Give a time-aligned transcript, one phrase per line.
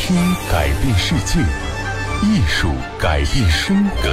[0.00, 0.16] 听
[0.50, 1.40] 改变世界，
[2.22, 4.08] 艺术改变生活。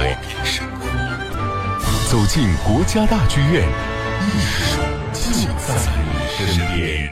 [2.10, 4.80] 走进国家大剧院，艺术
[5.14, 6.10] 就在你
[6.44, 7.08] 身边。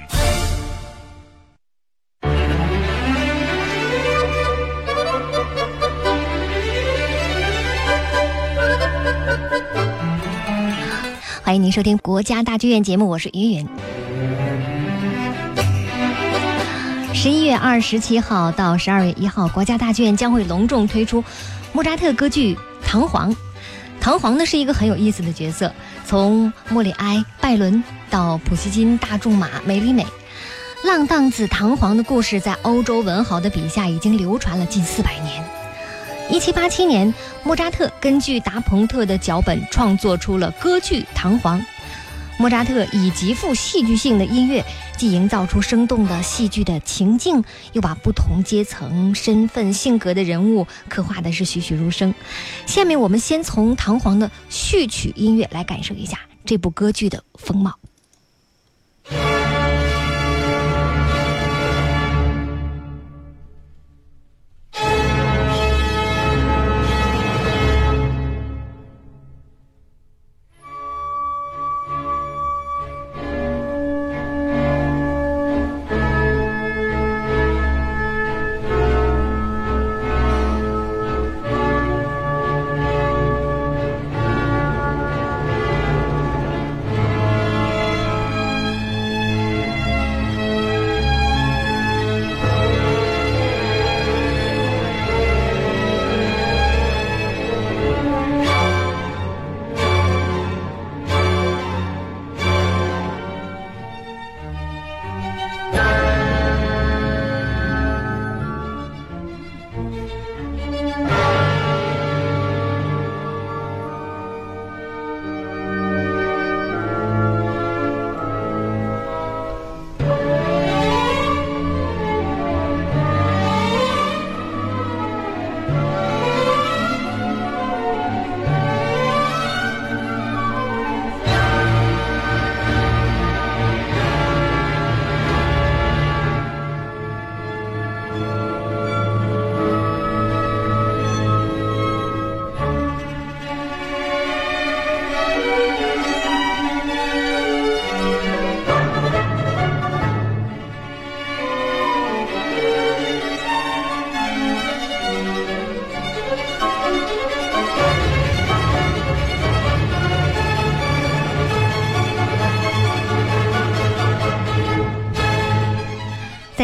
[11.42, 13.68] 欢迎您收听国家大剧院节目，我是云云。
[17.24, 21.24] 十一月二十七号到十二月一号，国家大剧院将会隆重推出
[21.72, 23.30] 莫扎特歌剧《唐璜》。
[23.98, 25.72] 唐璜呢是一个很有意思的角色，
[26.04, 30.06] 从莫里埃、拜伦到普希金、大仲马、梅里美，
[30.84, 35.42] 浪荡子唐璜的故事在欧洲文豪的笔下已经流传了近四百年。
[36.28, 41.58] 一七八七年，莫扎特根据达蓬特的脚本创作出了歌剧《唐璜》。
[42.36, 44.64] 莫扎特以极富戏剧性的音乐，
[44.96, 52.14] 既营造出生动的戏剧的情境，又把不同阶层、身份、性格的人物刻画的是栩栩如生。
[52.66, 57.78] 下面我们先从《唐璜》的序曲音乐来感受一下这部歌剧的风貌。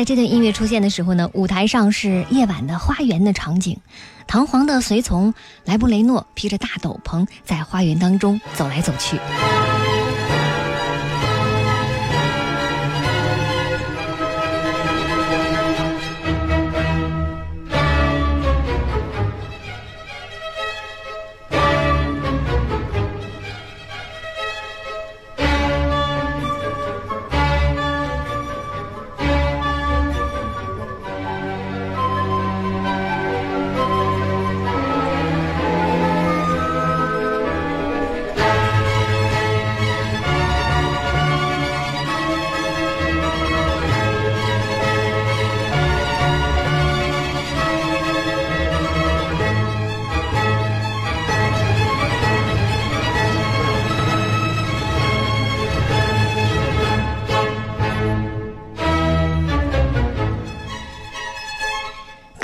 [0.01, 3.79] 在这段音乐出现的时候呢，舞台上是夜晚的花园的场景，
[4.27, 5.35] 堂皇的随从
[5.67, 9.19] 莱布雷诺披着大斗篷在花园当中走来走去。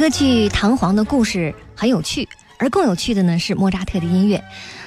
[0.07, 2.29] 歌剧《唐璜》的故事很有趣，
[2.59, 4.41] 而更有趣的呢是莫扎特的音乐。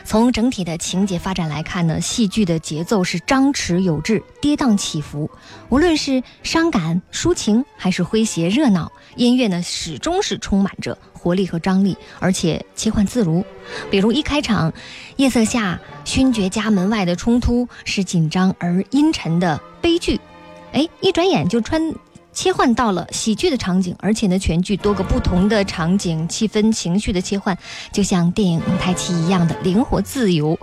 [0.06, 5.30] 从整体的情节发展来看呢，戏剧的节奏是张弛有致、跌宕起伏。
[5.68, 13.46] 无论是伤感、抒情，还是诙谐热闹，音乐呢始终是充满着活力和张力，而且切换自如。
[13.92, 14.72] 比如一开场，
[15.18, 20.18] 夜色下勋爵家门外的冲突是紧张而阴沉的悲剧，
[20.72, 21.94] 哎，一转眼就穿。
[22.32, 27.58] 切换到了喜剧的场景，而且呢，全剧多个不同的场景、气氛、情绪的切换，
[27.92, 30.58] 就像电影蒙太奇一样的灵活自由，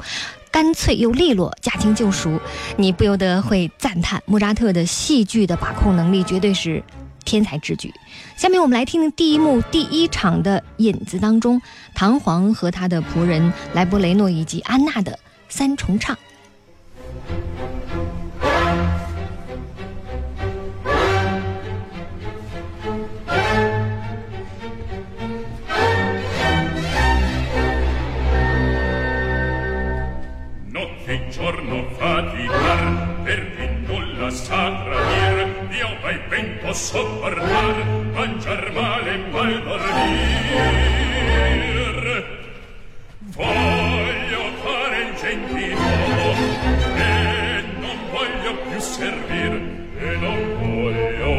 [0.51, 2.41] 干脆又利落，驾轻就熟，
[2.77, 6.83] 你不由得会赞叹莫扎特的戏剧的把控能力绝对是
[7.25, 7.93] 天才之举。
[8.37, 11.61] 下面我们来听听第一幕第一场的引子当中，
[11.95, 15.19] 唐璜和他的仆人莱博雷诺以及安娜的
[15.49, 16.17] 三重唱。
[36.77, 37.77] Sopportar
[38.15, 41.07] mangiar male e mal dormir
[43.37, 45.87] voglio fare il gentile
[46.97, 49.53] e non voglio più servir
[49.99, 51.31] e non voglio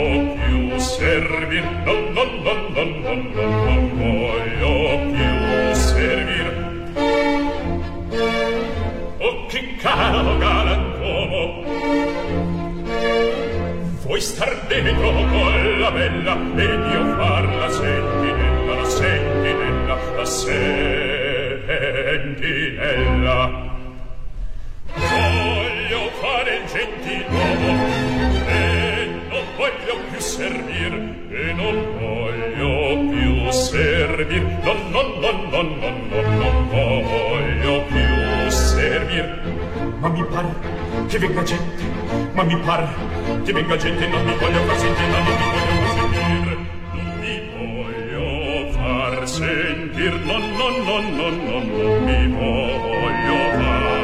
[0.44, 1.66] più servir.
[1.86, 4.74] Non non non non non non, non voglio
[5.13, 5.34] più
[5.74, 6.48] servir.
[9.19, 10.87] Oh che caro galantuomo
[14.17, 20.65] vuoi star dentro con la bella ed io far la sentinella la sentinella la sentinella.
[24.95, 27.71] Voglio fare il gentiluomo
[28.47, 30.93] e non voglio più servir
[31.29, 34.43] e non voglio più servir.
[34.63, 39.46] Non, non, non, non, non, non, non voglio più servir.
[39.99, 40.53] Ma mi pare
[41.07, 41.83] che venga gente.
[42.33, 42.88] Ma mi pare
[43.44, 44.07] che venga gente.
[44.07, 46.57] Non mi voglio far sentire non mi voglio far sentire
[46.94, 53.96] non mi voglio far sentir, non, non, non, non, non, non mi voglio far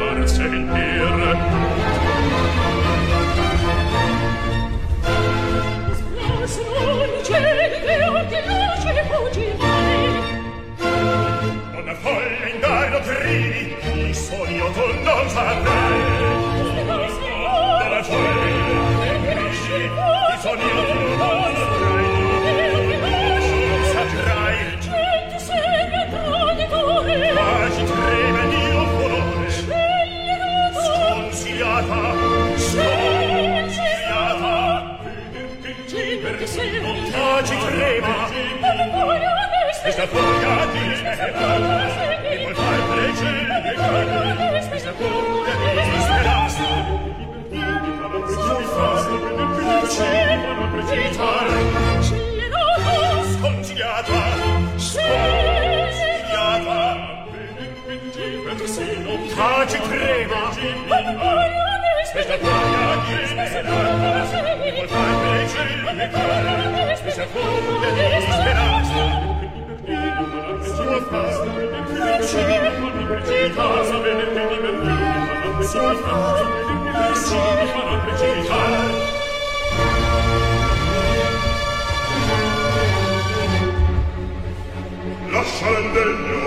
[85.30, 86.40] Lascia l'indegno,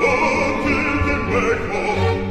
[0.00, 2.23] oh, chi del becco,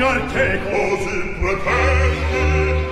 [0.00, 2.83] take che cose pretende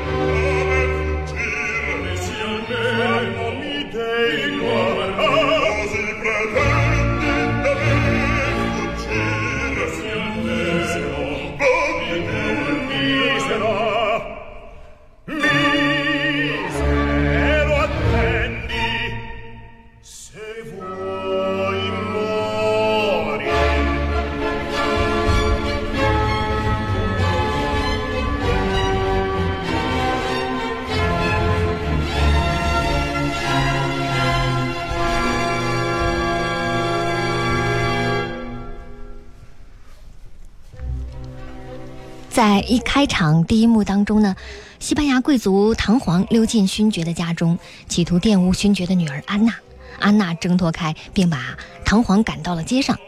[42.63, 44.35] 一开场第一幕当中呢，
[44.79, 49.55] 西班牙贵族唐皇溜进勋爵的家中，企图玷污勋爵的女儿安娜。
[49.99, 52.99] 安娜挣脱开，并把唐皇赶到了街上。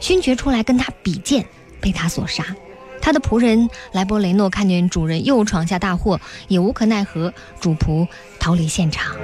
[0.00, 1.46] 勋爵出来跟他比剑，
[1.80, 2.44] 被他所杀。
[3.00, 8.06] 他的仆人莱波雷诺看见主人又闯下大祸，也无可奈何，主仆
[8.38, 9.14] 逃离现场。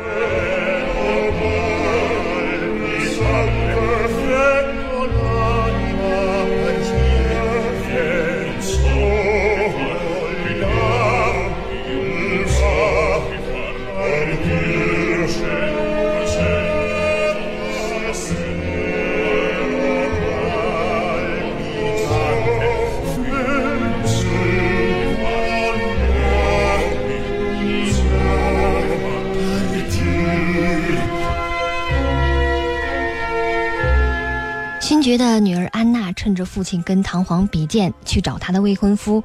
[34.88, 39.22] 勋爵的女儿安娜趁着父亲跟唐璜比剑，去找他的未婚夫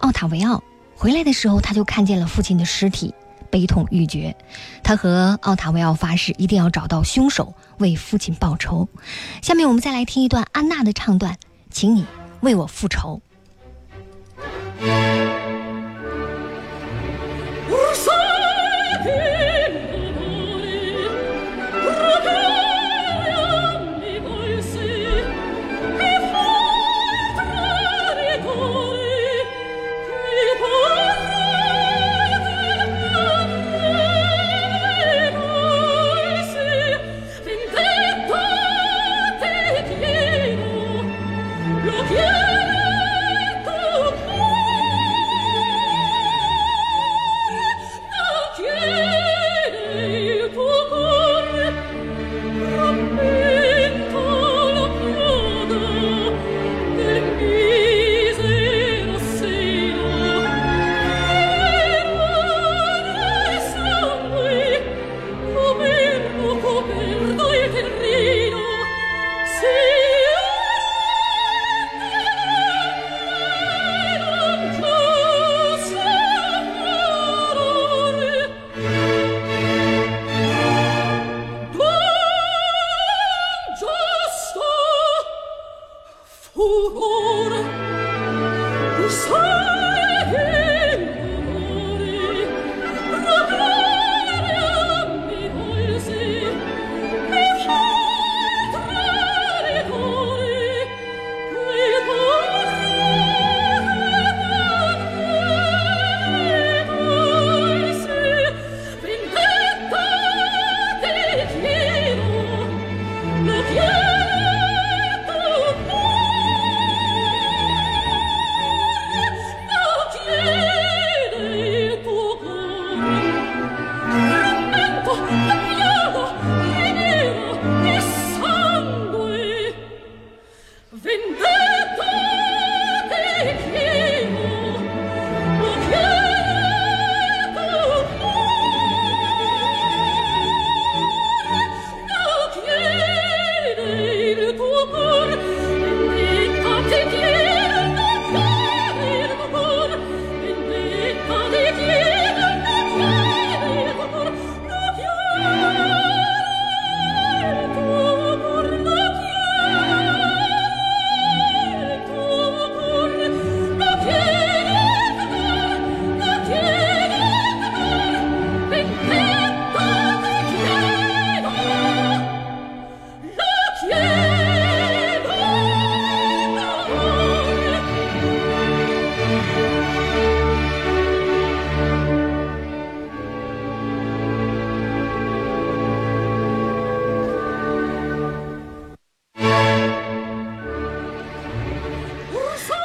[0.00, 0.62] 奥塔维奥。
[0.94, 3.14] 回来的时候，他就看见了父亲的尸体，
[3.48, 4.36] 悲痛欲绝。
[4.84, 8.86] 他和奥塔维奥发誓，一定要找到凶手，为父亲报仇。
[9.40, 11.38] 下面我们再来听一段安娜的唱段，
[11.70, 12.04] 请你
[12.40, 13.22] 为我复仇。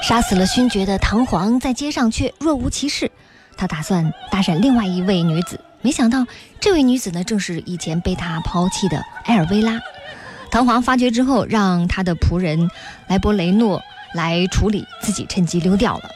[0.03, 3.09] 杀死了勋爵的唐璜在街上却若无其事，
[3.55, 6.27] 他打算搭讪另外一位女子，没想到
[6.59, 9.79] 这位女子呢，正是以前被他抛弃的埃尔薇拉。
[10.51, 12.69] 唐璜发觉之后，让他的仆人
[13.07, 13.81] 莱博雷诺
[14.13, 16.09] 来处理，自己趁机溜掉了。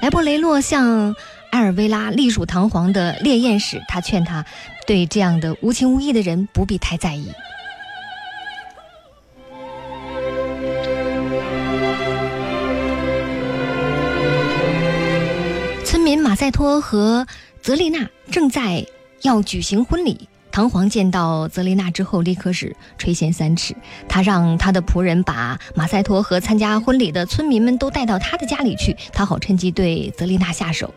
[0.00, 1.14] 莱博雷诺向
[1.50, 4.46] 埃尔薇拉隶属唐璜的烈焰使，他劝他
[4.86, 7.30] 对这样的无情无义的人不必太在意。
[16.46, 17.26] 赛托和
[17.60, 18.86] 泽丽娜正在
[19.22, 20.28] 要举行婚礼。
[20.52, 23.74] 唐璜见到泽丽娜之后，立刻是垂涎三尺。
[24.08, 30.94] 他让他的仆人把马赛托和参加婚礼的村民们都带到他的家里去，他好趁机对泽丽娜下手。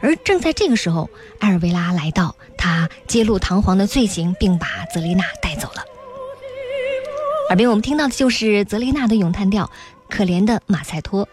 [0.00, 5.84] 而正在这个时候，埃尔维拉来到，他揭露唐璜的罪行，并把泽丽娜带走了。
[7.50, 9.64] 耳边我们听到的就是泽丽娜的咏叹调
[10.08, 11.24] 《可怜的马赛托》。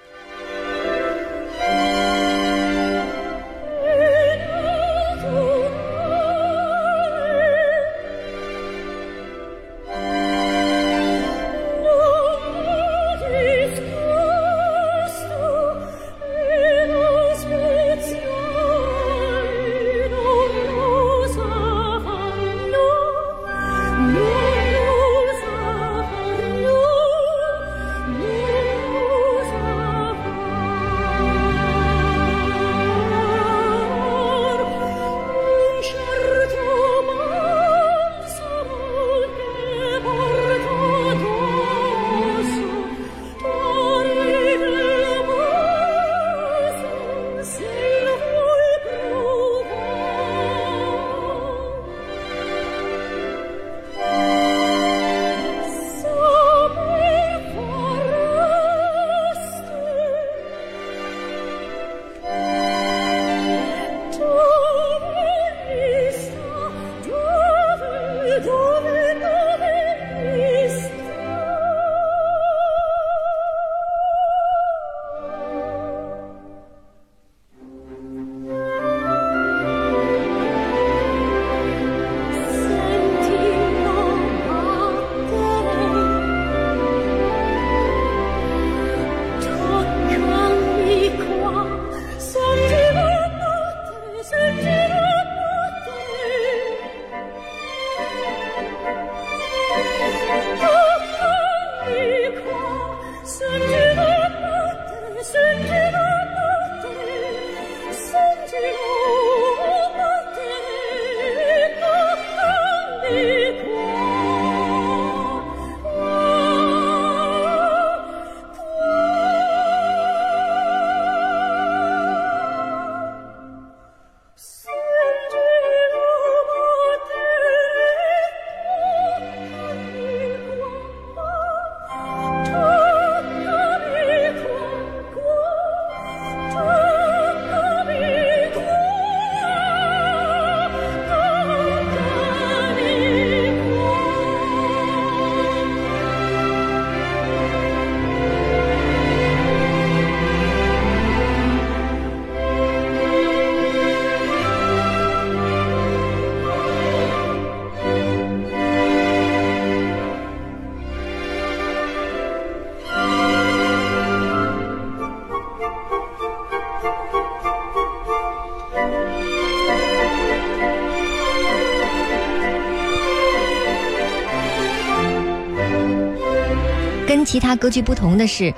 [177.36, 178.54] 其他歌剧不同的是，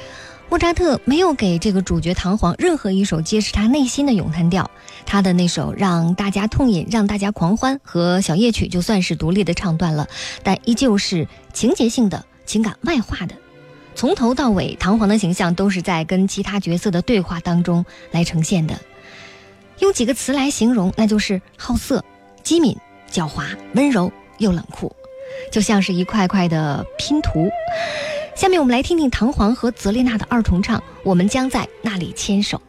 [0.50, 4.70] 莫扎特没有给这个主角唐璜任何一首揭示他内心的咏叹调。
[5.04, 10.08] 他的那首让大家痛饮、让大家狂欢和小夜曲就算是独立的唱段了，
[10.44, 13.34] 但依旧是情节性的、情感外化的。
[13.96, 18.80] 从头到尾，唐璜的形象都是在跟其他角色的对话当中来呈现的。
[19.80, 22.06] 用几个词来形容，那就是好色、
[22.44, 22.78] 机敏、
[23.12, 24.96] 狡猾、温柔又冷酷，
[25.52, 27.50] 就像是一块块的拼图。
[28.38, 32.62] 下面我们来听听唐璜和泽丽娜的二重唱，我们将在那里牵手。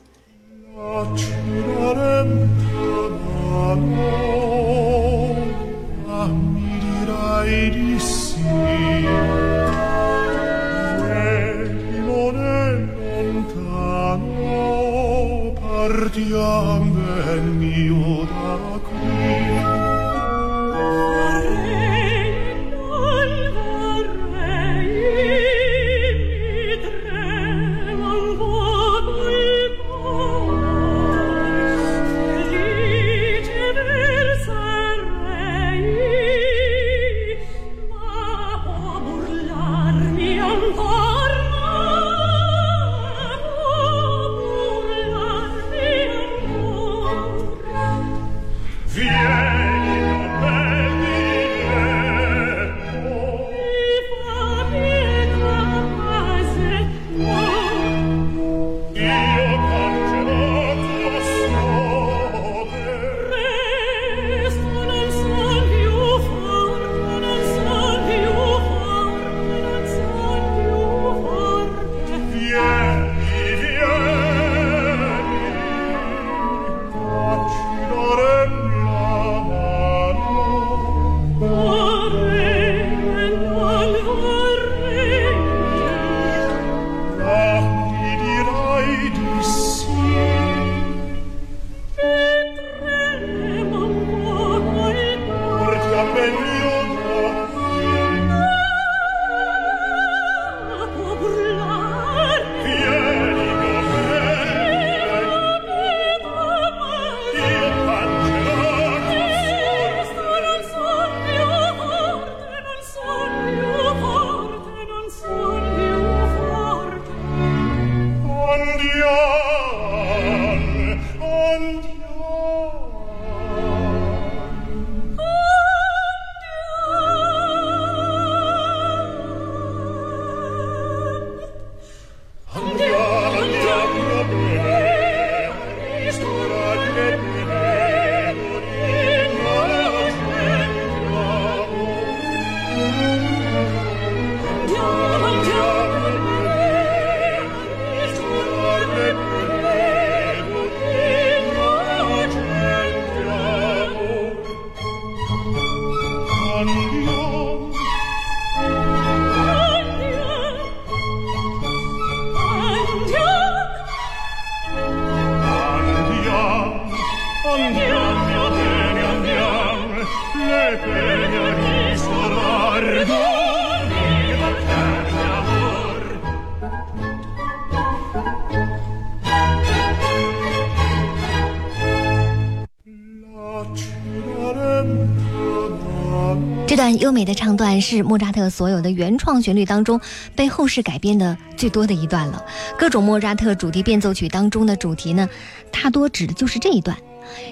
[187.18, 190.00] 美的唱段是莫扎特所有的原创旋律当中
[190.37, 192.44] 被后世改编的最多的一段了。
[192.78, 195.28] 各种莫扎特主题变奏曲当中的主题呢，
[195.72, 196.96] 大多指的就是这一段。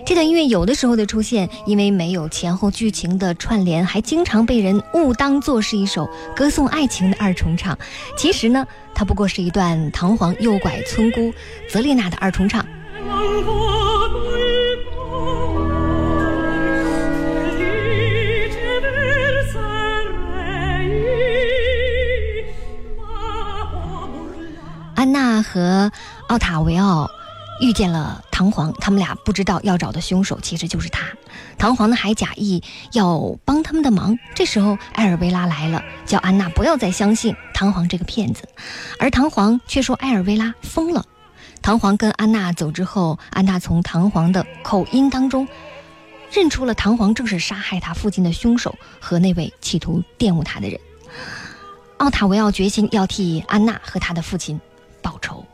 [0.07, 7.77] 这段音乐有的时候的出现，因为没有前后剧情的串联，还经常被人误当作是一首歌颂爱情的二重唱。
[8.17, 11.35] 其实呢，它不过是一段唐璜诱拐村姑
[11.69, 12.65] 泽丽娜的二重唱。
[25.07, 25.93] 安娜和
[26.27, 27.09] 奥塔维奥
[27.61, 31.07] 遇见了唐璜，他们俩不知道要找的凶手其实就是他。
[31.57, 34.19] 唐璜呢还假意要帮他们的忙。
[34.35, 38.49] 这时候艾尔维拉来了，叫安娜不要再相信唐璜这个骗子，
[38.99, 41.07] 而唐璜却说艾尔维拉疯了。
[41.63, 45.47] 唐璜跟安娜走之后，安娜从唐璜的口音当中
[46.33, 50.81] 认出了唐璜正是杀害他父亲的凶手和那位企图玷污他的人。
[51.99, 54.61] 奥塔维奥决心要替安娜和他的父亲。
[55.07, 55.47] 报仇。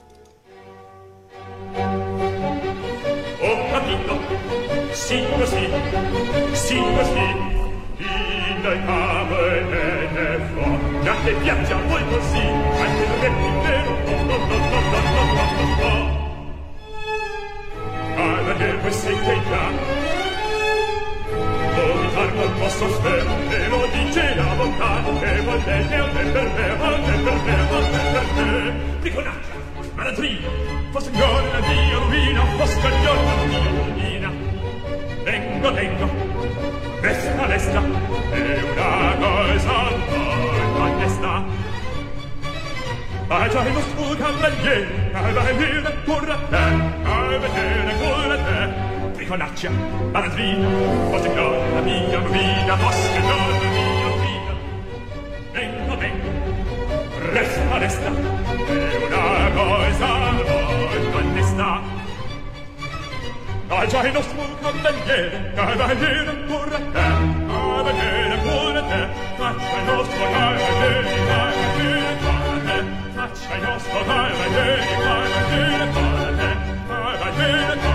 [29.00, 29.54] Piconaccia,
[29.94, 30.48] malandrino
[30.92, 32.88] fosse signore la mia rovina fosse la
[33.46, 34.30] mia rovina
[35.24, 36.10] vengo, vengo
[37.00, 37.82] resta, resta
[38.30, 41.44] è una cosa molto onesta
[43.48, 49.70] già il nostro cavaliere a venire pure a te a venire pure te Piconaccia,
[50.10, 50.68] malandrina,
[51.10, 53.91] fosse signore la mia rovina fosse mia rovina
[63.82, 67.06] Ajaino sul candeliero, cavaliere ancora te,
[67.48, 75.86] cavaliere pure te, faccia il nostro cavaliere, cavaliere para te, faccia il nostro cavaliere, cavaliere
[75.94, 76.50] para te,
[76.86, 77.91] cavaliere para te.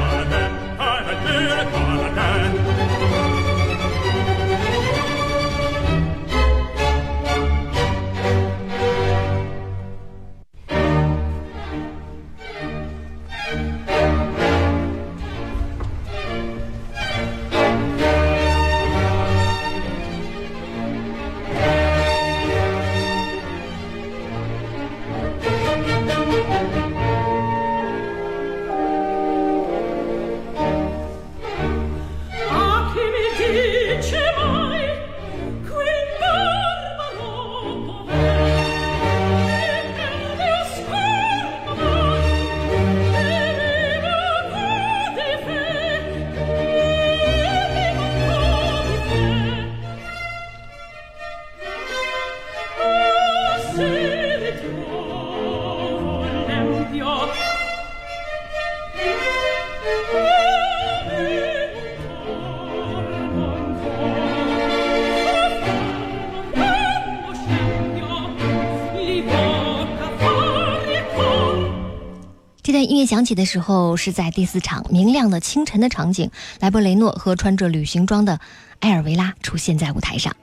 [72.97, 78.39] 音乐响起的时候，是在第四场明亮的清晨的场景，莱博雷诺和穿着旅行装的
[78.79, 80.35] 埃尔维拉出现在舞台上。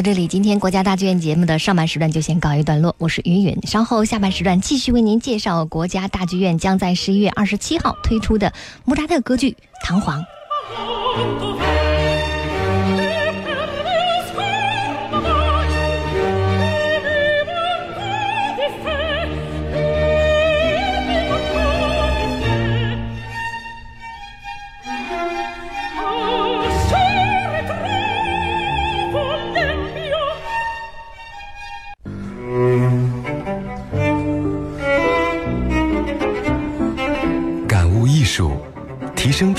[0.00, 2.96] 到这里，今天国家大剧院节目的上半时段就先告一段落。
[2.96, 8.50] 我是云云，稍后下半时段继续为您介绍国家大剧院将在十一月二十七号推出的
[8.86, 9.50] 莫扎特歌剧
[9.84, 10.18] 《唐璜》。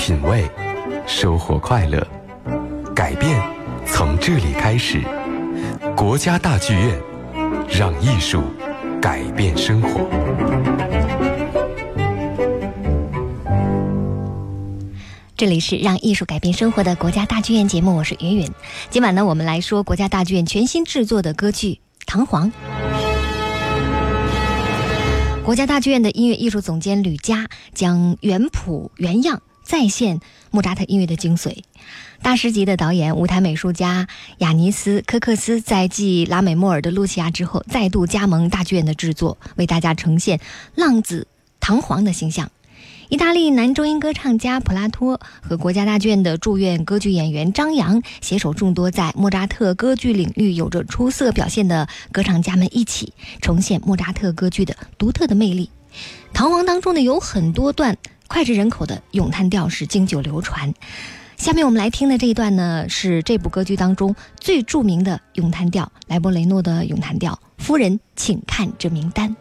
[0.04, 0.50] 品味，
[1.06, 2.04] 收获快乐，
[2.92, 3.40] 改变
[3.86, 5.00] 从这里开始。
[5.96, 7.00] 国家大剧院，
[7.68, 8.42] 让艺术
[9.00, 10.00] 改变生活。
[15.36, 18.50] 这里是让艺术改变生活的国家大剧院节目，我是云云。
[18.90, 21.74] 今晚呢，我们来说国家大剧院全新制作的歌剧
[22.06, 22.50] 《唐璜》。
[25.44, 30.20] 国家大剧院的音乐艺术总监吕嘉将原谱原样再现
[30.50, 31.62] 莫扎特音乐的精髓。
[32.22, 34.06] 大师级的导演、舞台美术家
[34.38, 40.40] 雅尼斯·科克斯在继拉美莫尔的《露西亚》之后，再度加盟大剧院的制作，为大家呈现
[40.74, 41.26] 浪子
[41.58, 42.50] 唐璜的形象。
[43.08, 55.70] 意大利男中音歌唱家普拉托和国家大剧院的驻院歌剧演员张扬携手众多在莫扎特歌剧领域有着出色表现的歌唱家们一起，重现莫扎特歌剧的独特的魅力。
[56.32, 57.98] 《唐璜》当中呢有很多段
[58.32, 60.72] 脍炙人口的咏叹调是经久流传。
[61.36, 67.38] 下面我们来听的这一段呢，是这部歌剧当中最著名的咏叹调——莱博雷诺的咏叹调。
[67.58, 69.36] 夫人，请看这名单。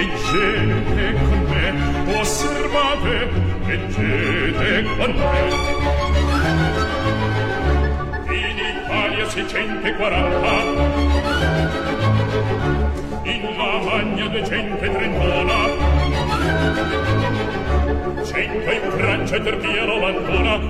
[0.00, 1.66] leggete con me
[2.18, 3.16] osservate
[3.66, 5.42] leggete con me
[8.34, 10.48] in Italia 640
[13.24, 15.88] in Lavagna 231
[18.24, 20.69] 100 in Francia, Turchia, Novantona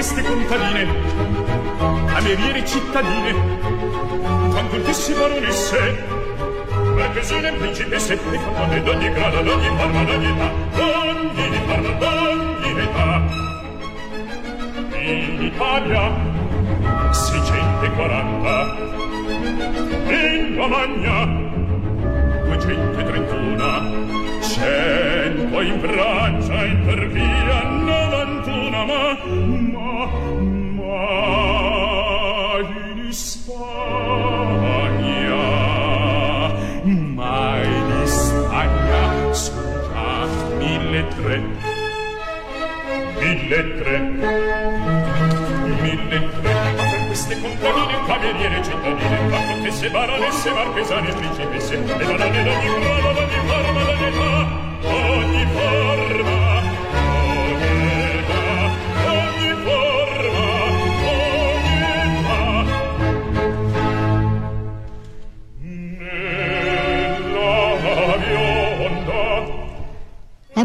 [0.00, 0.86] queste contadine,
[2.06, 3.34] cameriere cittadine,
[4.54, 6.04] tantissime baronesse,
[6.94, 13.22] marchesine principesse, e fanno d'ogni grado, d'ogni forma, d'ogni età, d'ogni forma, d'ogni età.
[15.00, 16.10] In Italia,
[17.10, 18.76] 640,
[20.08, 21.26] in Romagna,
[22.46, 29.18] 231, cento in Francia, in Turchia, 91, ma, ma,
[29.60, 29.69] ma
[41.22, 41.42] tre.
[43.20, 43.98] Mille tre.
[45.82, 46.74] Mille tre.
[46.76, 53.40] Tra queste contadine cameriere cittadine tra contesse baronesse marchesane principesse e donne d'ogni grado d'ogni
[53.46, 54.30] forma d'ogni fa.
[54.82, 55.89] Ogni fa.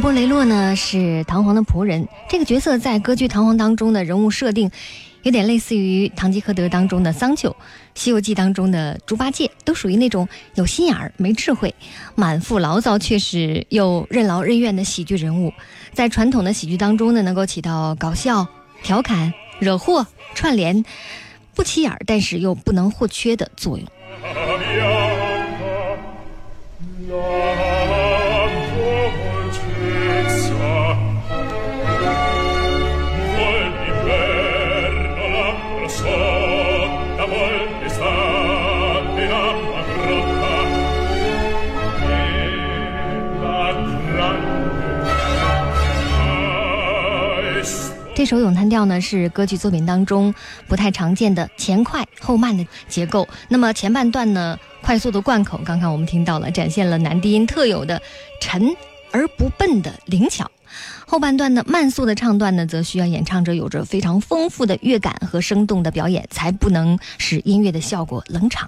[0.05, 4.69] 莱博雷洛呢是唐璜的仆人，这个角色在歌剧《唐璜》当中的人物设定，
[5.23, 7.49] 有点类似于《堂吉诃德》当中的桑丘，
[7.95, 11.73] 《西游记》当中的猪八戒，都属于那种有心眼儿、没智慧、
[12.13, 15.51] 满腹牢骚却是又任劳任怨的喜剧人物。
[15.91, 18.47] 在传统的喜剧当中呢，能够起到搞笑、
[18.83, 20.85] 调侃、惹祸、串联，
[21.55, 23.87] 不起眼儿但是又不能或缺的作用。
[48.25, 50.33] 这首咏叹调呢是歌剧作品当中
[50.67, 53.29] 不太常见的前快后慢的结构。
[53.49, 58.01] 那么前半段呢快速的贯口，刚刚我们听到了，展现了男低音特有的
[58.41, 58.75] 沉
[59.11, 60.49] 而不笨的灵巧。
[61.05, 68.67] 后半段呢慢速的唱段呢，则需要演唱者有着非常丰富的乐感和生动的表演，才不能使音乐的效果冷场。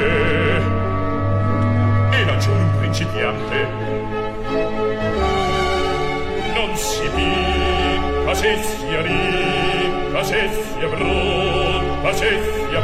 [8.41, 12.81] Pacis, ja rin, pacis, ja brun, pacis, ja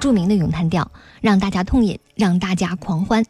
[0.00, 3.24] 著名的咏叹调，让大家痛饮，让大家狂欢。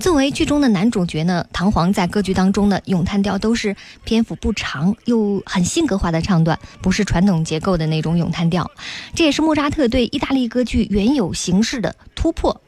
[0.00, 8.68] 作为剧中的男主角呢，唐璜在歌剧当中的咏叹调都是篇幅不长又很性格化的唱段，不是传统结构的那种咏叹调。
[9.14, 12.60] 这也是莫扎特对意大利歌剧原有形式的突破。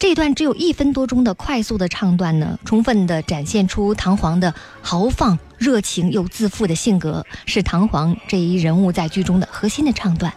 [0.00, 10.32] 这段只有一分多钟的快速的唱段呢，充分的展现出唐璜的豪放、热情又自负的性格，是唐璜这一人物在剧中的核心的唱段。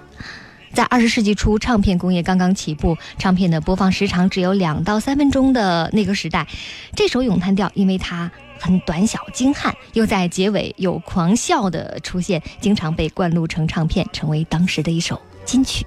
[0.74, 6.48] 在二十世纪初，唱片工业刚刚起步，唱片的播放时长只有两到三分钟的那个时代，
[6.96, 15.86] 这首咏叹调因为它很短小精悍，又在结尾有狂笑的出现，经常被灌录成唱片，成为当时的一首金曲。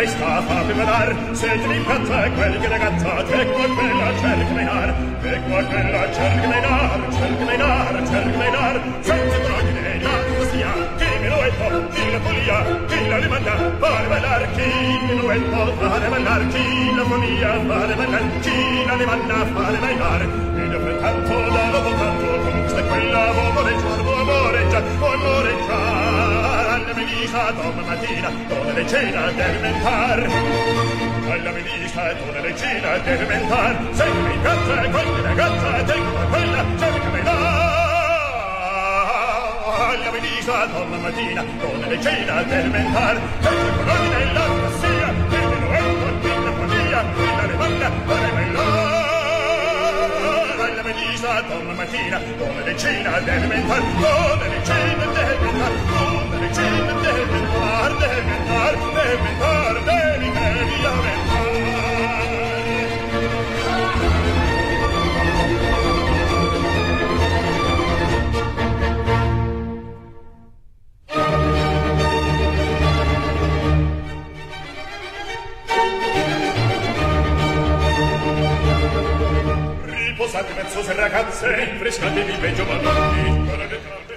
[0.00, 1.08] festa fa primadar
[1.40, 4.88] se trincata quel che regatta che quel quella cerca dar
[5.22, 7.00] che quel quella cerca me dar.
[7.16, 8.76] Cerca dar cerca dar.
[9.06, 10.16] Senti drogne la
[10.50, 12.58] sia che mi lo è po chi la folia
[12.90, 14.68] chi la rimanda fare ballar chi
[15.04, 19.78] mi lo è po fare ballar chi la folia fare ballar chi la rimanda fare
[19.84, 22.19] ballar e dopo
[23.00, 30.18] All'avo moreggiarvo amoreggiar, onoreggiar Alla melisa donna mattina, donna leggera deve mentar.
[31.30, 33.88] Alla melisa donna leggera deve mentar.
[33.92, 37.78] Se mi piazza e quella ragazza, tengo quella, cercami là
[39.90, 43.20] alla venisa donna mattina con le cena del mentar.
[43.40, 47.90] Per il colore della cassia che me lo è con tutta follia e la levanta
[48.06, 48.89] ora è bella.
[51.30, 57.98] Martina, donna Martina, donna regina del ventar, donna regina del ventar, donna regina del ventar,
[57.98, 61.49] del ventar, del ventar, devi, devi aventar.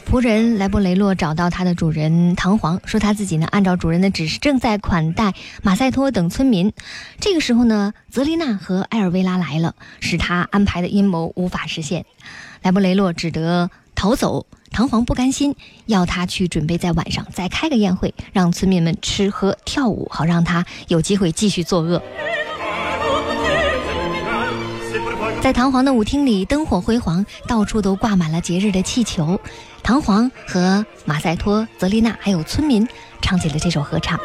[0.06, 6.72] 仆人莱布雷洛找到他的主人唐璜，说他自己呢按照主人的指示正在款待马赛托等村民。
[7.20, 12.06] 这个时候呢，泽丽娜和艾尔维拉来了，使他安排的阴谋无法实现。
[12.62, 14.46] 莱布雷洛只得逃走。
[14.72, 22.02] 唐璜不甘心，要他去准备在晚上再开个宴会，让村民们吃喝跳舞，好让他有机会继续作恶。
[25.44, 29.38] 在唐皇的舞厅里，灯火辉煌，到处都挂满了节日的气球。
[29.84, 32.88] 唐皇和马赛托、泽丽娜还有村民
[33.22, 34.18] 唱起了这首合唱。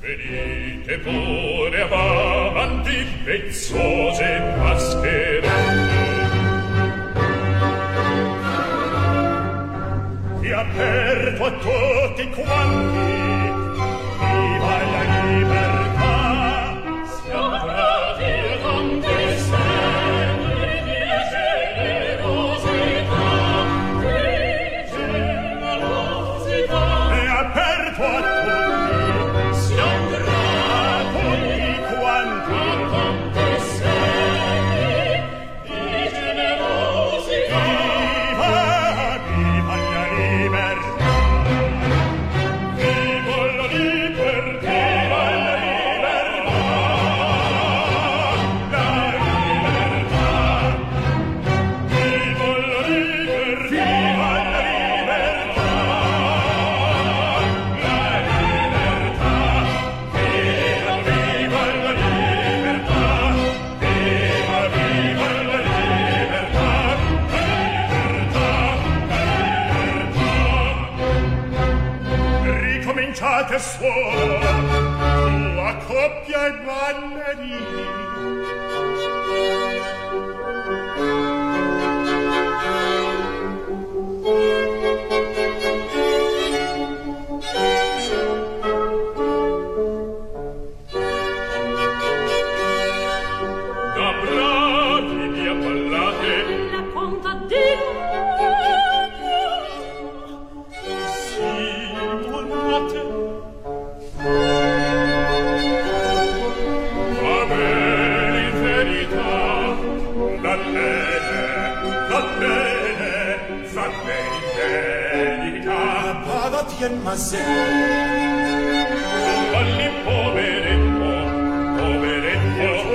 [0.00, 3.06] Venite pure avanti,
[10.52, 13.01] aperto a tutti quanti,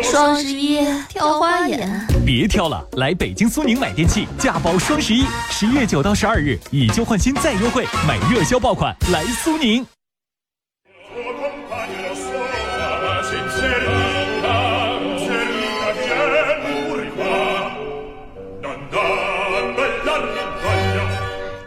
[0.02, 0.80] 双十一
[1.10, 2.88] 挑花眼，别挑了！
[2.94, 9.86] 来北京苏宁买电器，价包双十一，十月九到十二日，以旧换新再优惠，买热销爆款来苏宁。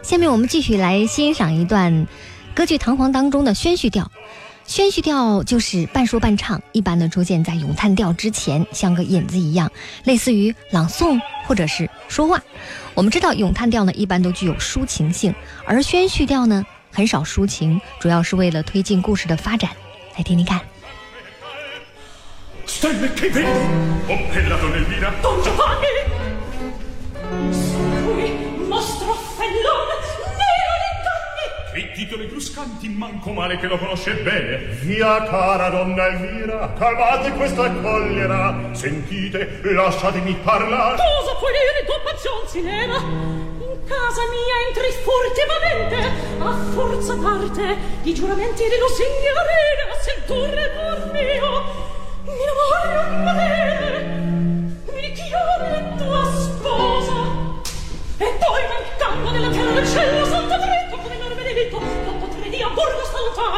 [0.01, 2.05] 下面我们继续来欣赏一段。
[2.53, 4.11] 歌剧《唐璜》当中的宣叙调。
[4.65, 9.71] 宣叙调就是半说半唱，一般呢出现在咏叹调之前，像个引子一样，
[10.03, 12.41] 类似于朗诵或者是说话。
[12.93, 15.33] 我们知道咏叹调呢一般都具有抒情性，
[15.65, 19.71] 而宣叙调呢很少抒情，主要是为了推进故事的发展。
[20.15, 20.61] 来听听看。
[32.01, 34.57] Titoli bruscanti, manco male che lo conosce bene.
[34.81, 40.97] Via cara donna Elvira, calmate questa collera, sentite, lasciatemi parlare.
[40.97, 45.97] Cosa puoi dire tua passione si leva In casa mia entri furtivamente
[46.39, 51.80] A forza parte Di giuramenti di lo signorina Se il tuo repor mio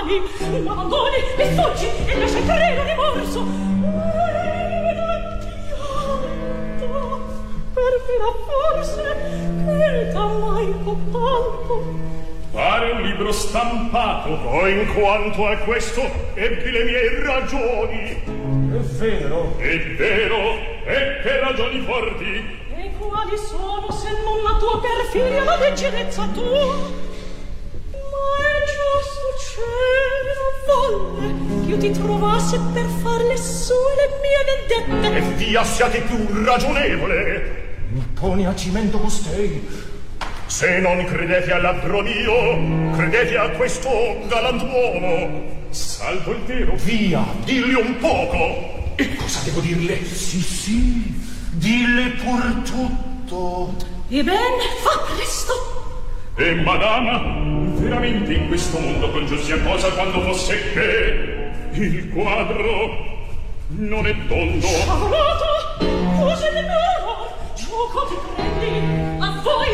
[0.03, 3.45] sta lontani Mi abbandoni e fuggi E lascia il terreno rimorso
[6.77, 7.31] pianto
[7.73, 7.93] Per
[8.45, 9.03] forse
[9.65, 12.11] creda mai con tanto
[12.51, 16.01] Pare un libro stampato, o in quanto a questo
[16.35, 18.09] ebbi le mie ragioni.
[18.11, 22.59] è vero, È vero, e che ragioni forti.
[22.75, 27.02] E quali sono se non la tua perfidia la leggerezza tua?
[35.73, 37.61] Siate più ragionevole.
[37.89, 39.91] mi poni a cimento costei.
[40.45, 43.89] Se non credete al labbro mio, credete a questo
[44.27, 45.67] galantuomo.
[45.71, 48.93] Salvo il vero, Via, dilli un poco.
[48.95, 50.05] E cosa devo dirle?
[50.05, 53.75] Sì, sì, dille pur tutto.
[54.09, 55.53] Ebbene, fa presto.
[56.35, 57.62] E madama,
[57.93, 63.11] veramente in questo mondo congiù sia cosa quando fosse che il quadro
[63.67, 64.65] non è tondo.
[64.65, 65.45] Sciavolato,
[66.19, 69.67] cose di loro, gioco ti prendi, a voi.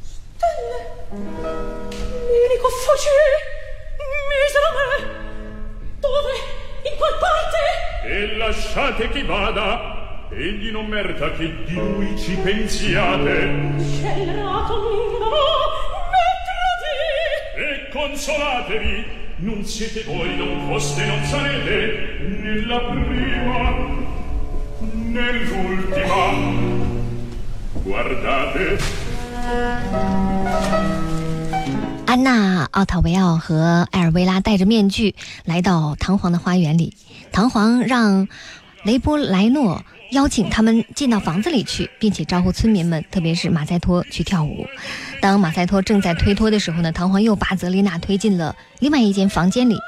[0.00, 3.08] Stelle, mirico fuci,
[4.30, 5.16] misera me.
[5.98, 6.32] Dove?
[6.90, 8.08] In qual parte?
[8.08, 13.74] E lasciate che vada, egli non merita che di lui ci pensiate.
[13.78, 14.90] Scellerato.
[14.90, 15.08] E
[17.98, 19.04] consolatevi,
[19.38, 23.74] non siete voi, non foste, non sarete, nella prima,
[24.94, 26.22] nell'ultima.
[27.82, 28.78] Guardate.
[32.06, 36.94] 安娜、奥塔维奥和艾尔维拉戴着面具来到唐皇的花园里，
[37.32, 38.28] 唐皇让
[38.84, 44.66] 雷波莱诺邀请他们进到房子里去，并且招呼村民们，特别是马赛托去跳舞。
[45.20, 49.78] 当马赛托正在推脱的时候呢，唐皇又把泽丽娜推进了另外一间房间里。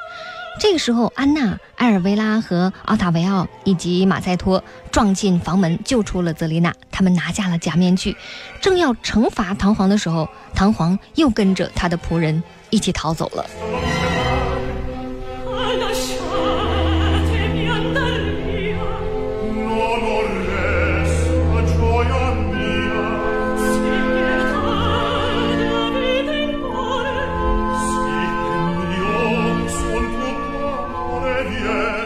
[0.60, 6.74] 这个时候，安娜、艾尔维拉和奥塔维奥以及马赛托撞进房门，救出了泽丽娜。
[6.90, 8.14] 他们拿下了假面具，
[8.60, 13.46] 正要惩罚唐皇的时候，唐皇又跟着他的仆人一起逃走了。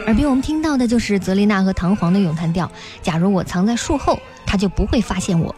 [0.07, 5.55] 耳边我们听到的就是泽丽娜和唐皇的咏叹调：“假如我藏在树后，他就不会发现我。”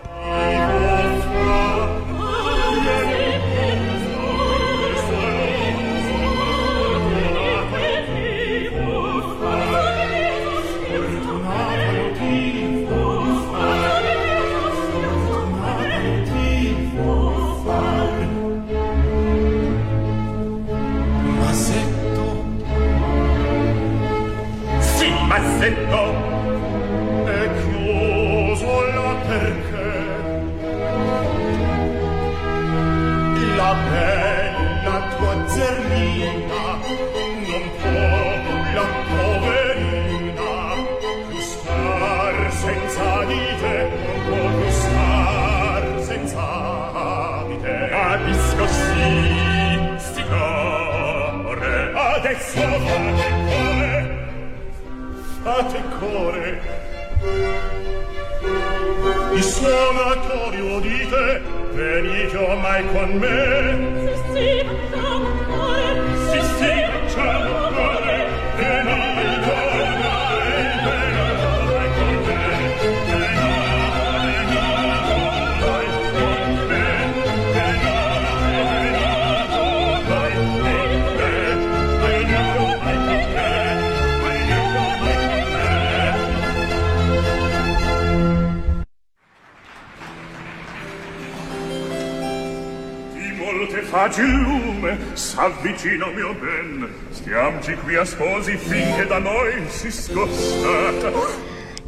[62.85, 63.56] Con me.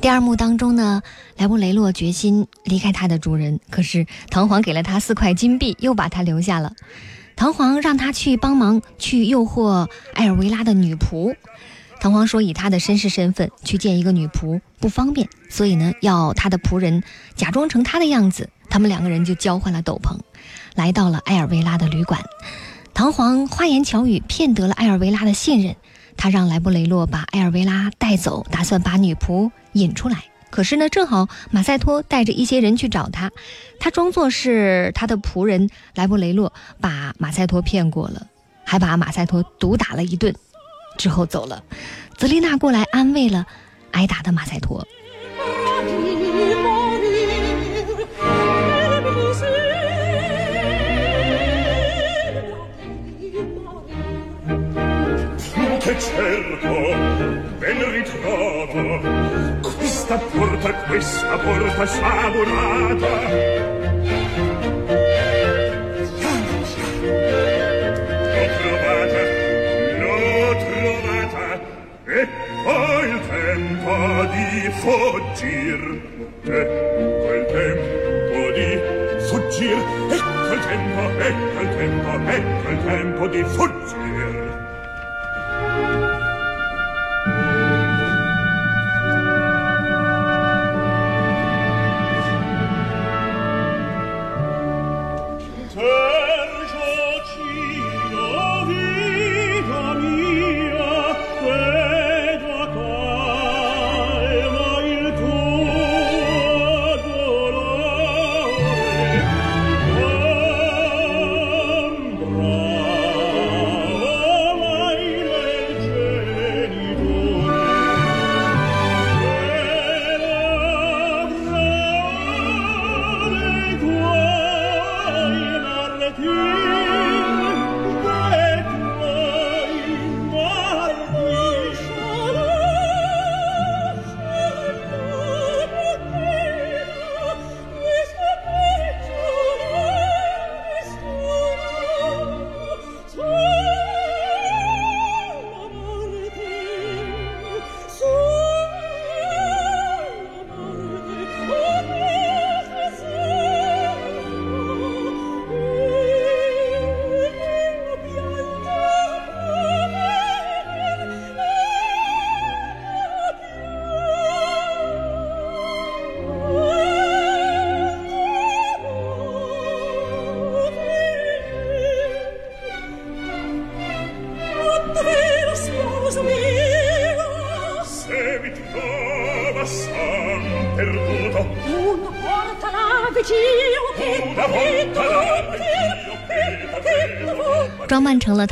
[0.00, 1.02] 第二幕当中呢，
[1.36, 6.72] 莱布雷洛决心离开他的主人，可是唐皇给了他四块金币，又把他留下了。
[7.36, 11.36] 唐皇让他去帮忙去诱惑艾尔维拉的女仆。
[12.00, 17.02] 唐皇说，以他的绅士身份去见一个女仆不方便，所以呢，要他的仆人
[17.34, 18.48] 假装成他的样子。
[18.70, 20.18] 他们两个人就交换了斗篷，
[20.74, 22.22] 来到了艾尔维拉的旅馆。
[22.98, 25.76] 唐皇花言巧语骗得了艾尔维拉的信任，
[26.16, 30.24] 他让莱布雷洛把艾尔维拉带走，打算把女仆引出来。
[30.50, 33.30] 可是呢，正好马赛托带着一些人去找他，
[33.78, 38.26] 他装作是他的仆人莱布雷洛，把马赛托骗过了，
[38.64, 40.34] 还把马赛托毒打了一顿，
[40.96, 41.62] 之后走了。
[42.18, 43.46] 泽丽娜过来安慰了
[43.92, 44.84] 挨打的马赛托。
[55.88, 56.76] Che cerco,
[57.56, 59.00] ben ritrovo
[59.62, 63.12] Questa porta, questa porta trovata
[72.04, 72.28] E
[72.64, 73.94] poi il tempo
[74.34, 75.80] di fuggir
[76.44, 78.68] Ecco il tempo di
[79.26, 79.78] fuggir
[80.10, 84.17] Ecco il tempo, ecco il tempo, ecco il tempo di fuggir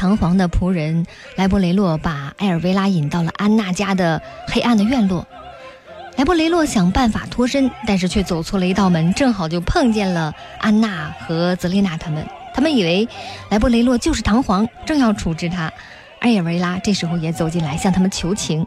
[0.06, 1.04] 唐璜的仆人
[1.34, 5.26] 莱博雷洛，把埃尔维拉引到了安娜家的黑暗的院落。
[6.16, 12.24] 莱博雷洛想办法脱身，但是却走错了一道门，正好就碰见了安娜和泽丽娜他们。
[12.54, 13.08] 他们以为
[13.50, 15.72] 莱博雷洛就是唐璜，正要处置他。
[16.20, 18.64] 埃尔维拉这时候也走进来向他们求情。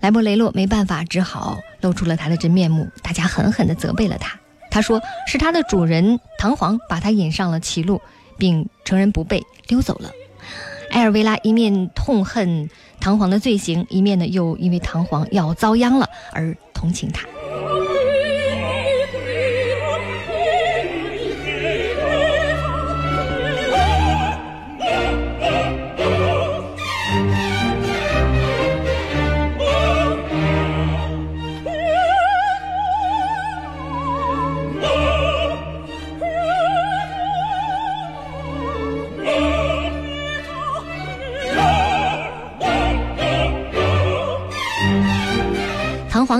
[0.00, 2.90] 莱博雷洛没办法，只好露出了他的真面目。
[3.02, 4.38] 大家狠狠地责备了他。
[4.70, 8.02] 他说是他的主人唐璜把他引上了歧路。
[8.36, 10.10] 并承认不备，溜走了。
[10.94, 12.70] 艾尔维拉一面痛恨
[13.00, 17.26] 唐璜的罪行，一面呢又因为唐璜要遭殃了而同情他。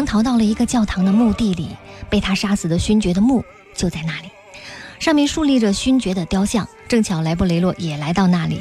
[0.04, 1.68] 逃到了一个教堂的墓地里，
[2.08, 3.44] 被他杀死的勋爵的墓
[3.74, 4.30] 就在那里，
[4.98, 6.68] 上面竖立着勋爵的雕像。
[6.86, 8.60] 正巧莱布雷洛也来到那里，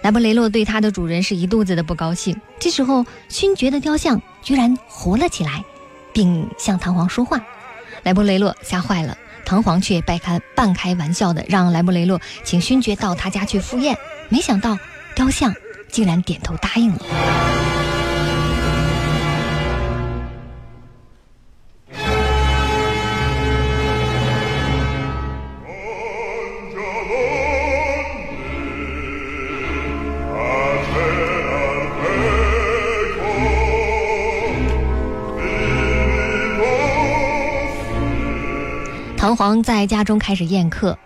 [0.00, 2.40] 莱布雷洛对他的主人是一肚子的不高兴。
[2.58, 5.64] 这时候，勋爵的雕像居然活了起来，
[6.12, 7.44] 并向唐璜说话。
[8.04, 13.98] 莱布雷洛吓坏了，唐皇却半开半开玩笑的让莱布雷洛请勋爵到他家去赴宴。
[14.28, 14.78] 没想到，
[15.14, 15.52] 雕像
[15.90, 17.85] 竟然点头答应了。
[39.36, 40.98] 唐皇在家中开始宴客，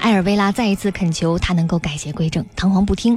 [0.00, 3.16] 艾尔维拉再一次恳求他能够改邪归正，唐皇不听。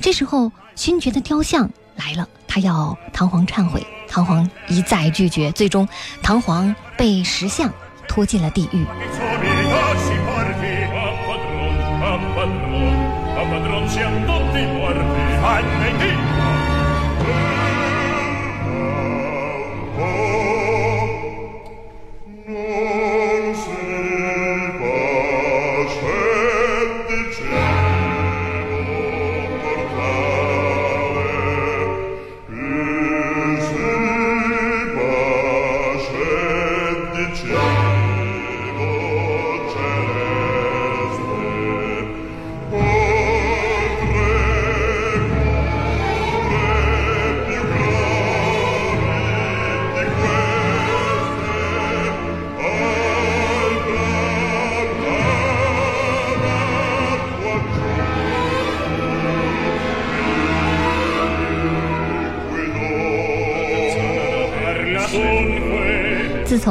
[0.00, 5.86] 这时候，勋爵的雕像来了，他要唐皇忏悔，唐皇一再拒绝，最终，
[6.22, 7.70] 唐皇被石像
[8.08, 8.86] 拖进了地狱。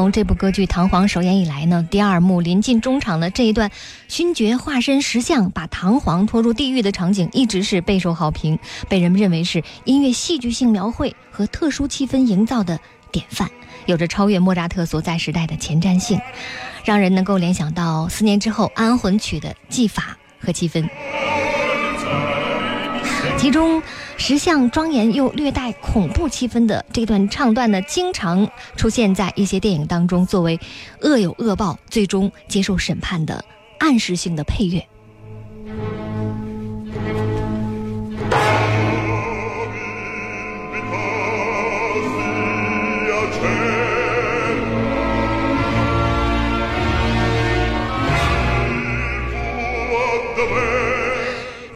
[0.05, 3.71] 从这部歌剧《唐璜》首演以来呢，第二幕临近中场的这一段，
[4.07, 12.79] 勋爵化身石像把唐璜拖入地狱的场景，一直是备受好评，被人们认为是音乐戏剧性描绘和特殊气氛营造的
[13.11, 13.49] 典范，
[13.87, 16.21] 有着超越莫扎特所在时代的前瞻性，
[16.83, 20.87] 让人能够联想到四年之后安魂曲的技法和气氛。
[23.37, 23.81] 其中，
[24.17, 30.59] 石像庄严又略带恐怖气氛的这段唱段呢，经常出现在一些电影当中，作为
[31.01, 33.45] 恶有恶报、最终接受审判的
[33.77, 34.83] 暗示性的配乐。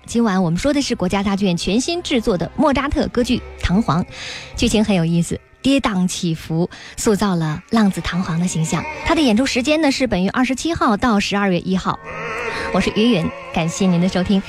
[0.09, 4.03] 今晚我们说的是国家大剧院全新制作的莫扎特歌剧《唐璜》，
[4.55, 8.83] 剧情很有意思，跌宕起伏，塑造了浪子唐璜的形象。
[9.05, 11.99] 他的演出时间呢是本月二十七号到十二月一号。
[12.73, 14.41] 我是于云，感谢您的收听。